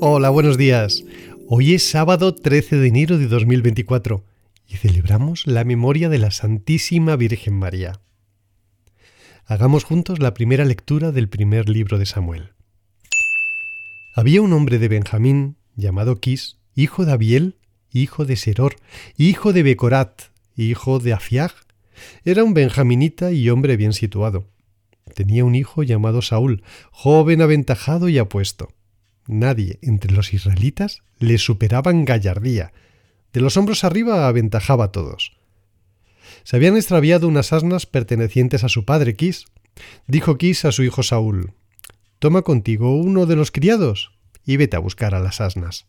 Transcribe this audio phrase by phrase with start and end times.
[0.00, 1.04] Hola, buenos días.
[1.48, 4.24] Hoy es sábado 13 de enero de 2024
[4.66, 8.00] y celebramos la memoria de la Santísima Virgen María.
[9.44, 12.52] Hagamos juntos la primera lectura del primer libro de Samuel.
[14.14, 17.56] Había un hombre de Benjamín llamado Quis, hijo de Abiel,
[17.92, 18.76] hijo de Seror,
[19.16, 20.22] hijo de Becorat,
[20.56, 21.52] hijo de Afiag.
[22.24, 24.46] Era un benjaminita y hombre bien situado.
[25.08, 28.68] Tenía un hijo llamado Saúl, joven aventajado y apuesto
[29.28, 32.72] Nadie entre los israelitas le superaba en gallardía.
[33.34, 35.36] De los hombros arriba aventajaba a todos.
[36.44, 39.44] Se habían extraviado unas asnas pertenecientes a su padre Quis.
[40.06, 41.52] Dijo Quis a su hijo Saúl,
[42.18, 44.12] Toma contigo uno de los criados
[44.46, 45.86] y vete a buscar a las asnas.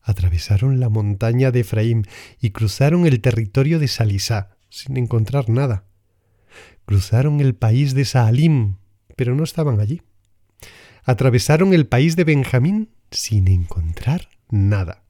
[0.00, 2.06] Atravesaron la montaña de Efraín
[2.40, 5.84] y cruzaron el territorio de Salisá, sin encontrar nada.
[6.84, 8.76] Cruzaron el país de Saalim,
[9.16, 10.02] pero no estaban allí
[11.04, 15.04] atravesaron el país de Benjamín sin encontrar nada.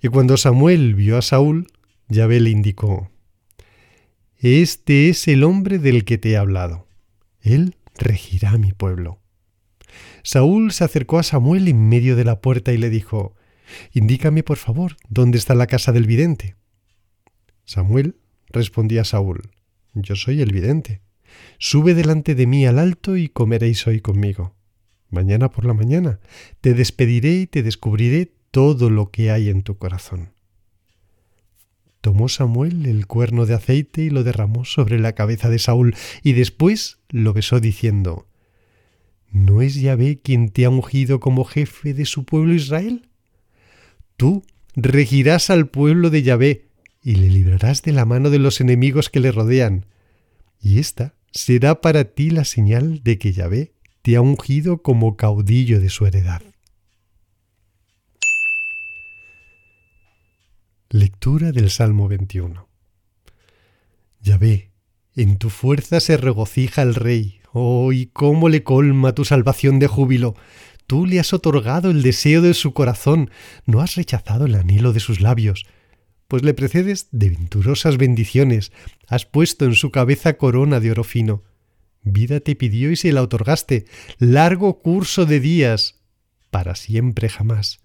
[0.00, 1.66] Y cuando Samuel vio a Saúl,
[2.08, 3.10] Yahvé le indicó,
[4.38, 6.86] Este es el hombre del que te he hablado.
[7.40, 9.18] Él regirá mi pueblo.
[10.22, 13.34] Saúl se acercó a Samuel en medio de la puerta y le dijo,
[13.92, 16.56] Indícame, por favor, dónde está la casa del vidente.
[17.64, 18.16] Samuel
[18.48, 19.50] respondía a Saúl,
[19.94, 21.00] Yo soy el vidente.
[21.58, 24.54] Sube delante de mí al alto y comeréis hoy conmigo
[25.12, 26.18] mañana por la mañana.
[26.60, 30.32] Te despediré y te descubriré todo lo que hay en tu corazón.
[32.00, 36.32] Tomó Samuel el cuerno de aceite y lo derramó sobre la cabeza de Saúl, y
[36.32, 38.26] después lo besó diciendo,
[39.30, 43.08] ¿No es Yahvé quien te ha ungido como jefe de su pueblo Israel?
[44.16, 44.42] Tú
[44.74, 46.68] regirás al pueblo de Yahvé
[47.02, 49.86] y le librarás de la mano de los enemigos que le rodean.
[50.60, 53.72] Y esta será para ti la señal de que Yahvé
[54.02, 56.42] te ha ungido como caudillo de su heredad.
[60.90, 62.68] Lectura del Salmo 21.
[64.20, 64.70] Ya ve,
[65.16, 67.40] en tu fuerza se regocija el Rey.
[67.52, 70.34] Oh, y cómo le colma tu salvación de júbilo.
[70.86, 73.30] Tú le has otorgado el deseo de su corazón,
[73.66, 75.64] no has rechazado el anhelo de sus labios,
[76.32, 78.72] pues le precedes de venturosas bendiciones,
[79.06, 81.42] has puesto en su cabeza corona de oro fino.
[82.04, 83.84] Vida te pidió y se la otorgaste,
[84.16, 86.00] largo curso de días,
[86.50, 87.80] para siempre jamás.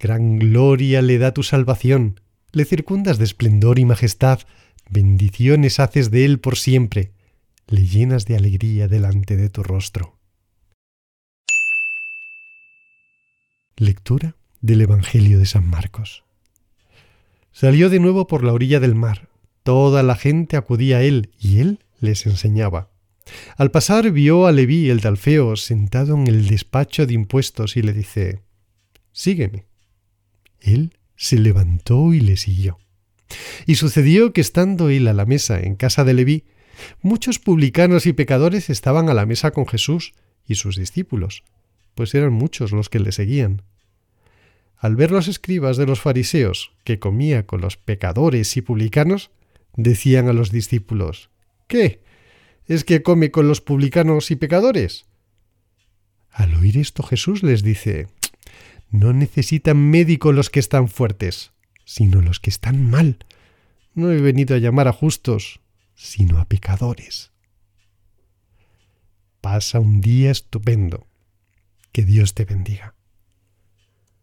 [0.00, 2.20] Gran gloria le da tu salvación,
[2.50, 4.40] le circundas de esplendor y majestad,
[4.88, 7.12] bendiciones haces de él por siempre,
[7.68, 10.18] le llenas de alegría delante de tu rostro.
[13.76, 16.24] Lectura del Evangelio de San Marcos.
[17.60, 19.28] Salió de nuevo por la orilla del mar.
[19.64, 22.88] Toda la gente acudía a él y él les enseñaba.
[23.58, 27.92] Al pasar vio a Leví el de sentado en el despacho de impuestos y le
[27.92, 28.40] dice
[29.12, 29.66] Sígueme.
[30.58, 32.78] Él se levantó y le siguió.
[33.66, 36.44] Y sucedió que estando él a la mesa en casa de Leví,
[37.02, 40.14] muchos publicanos y pecadores estaban a la mesa con Jesús
[40.46, 41.44] y sus discípulos,
[41.94, 43.64] pues eran muchos los que le seguían.
[44.80, 49.30] Al ver los escribas de los fariseos que comía con los pecadores y publicanos,
[49.76, 51.28] decían a los discípulos
[51.68, 52.02] ¿Qué?
[52.66, 55.04] es que come con los publicanos y pecadores?
[56.30, 58.08] Al oír esto Jesús les dice,
[58.90, 61.52] no necesitan médico los que están fuertes,
[61.84, 63.18] sino los que están mal.
[63.94, 65.60] No he venido a llamar a justos,
[65.94, 67.32] sino a pecadores.
[69.40, 71.06] Pasa un día estupendo.
[71.92, 72.94] Que Dios te bendiga.